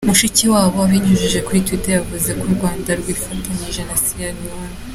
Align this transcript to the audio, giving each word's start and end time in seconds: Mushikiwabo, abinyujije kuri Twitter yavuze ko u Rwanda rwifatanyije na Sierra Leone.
Mushikiwabo, 0.09 0.77
abinyujije 0.87 1.39
kuri 1.45 1.63
Twitter 1.65 1.93
yavuze 1.97 2.29
ko 2.39 2.43
u 2.49 2.53
Rwanda 2.55 2.89
rwifatanyije 2.99 3.81
na 3.87 3.95
Sierra 4.03 4.37
Leone. 4.45 4.75